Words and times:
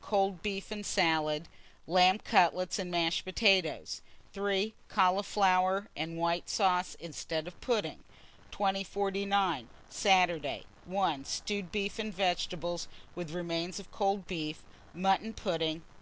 Cold 0.00 0.40
beef 0.42 0.70
and 0.70 0.86
salad, 0.86 1.48
lamb 1.86 2.16
cutlets 2.18 2.78
and 2.78 2.90
mashed 2.90 3.26
potatoes. 3.26 4.00
3. 4.32 4.72
Cauliflowers 4.88 5.84
and 5.94 6.16
white 6.16 6.48
sauce 6.48 6.94
instead 6.98 7.46
of 7.46 7.60
pudding. 7.60 8.02
2049. 8.52 9.68
Saturday. 9.90 10.64
1. 10.86 11.26
Stewed 11.26 11.70
beef 11.70 11.98
and 11.98 12.14
vegetables, 12.14 12.88
with 13.14 13.32
remains 13.32 13.78
of 13.78 13.90
cold 13.92 14.26
beef; 14.26 14.62
mutton 14.94 15.34
pudding. 15.34 15.82